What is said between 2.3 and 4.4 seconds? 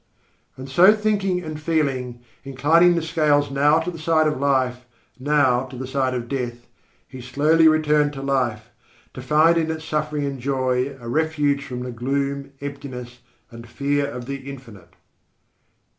inclining the scales now to the side of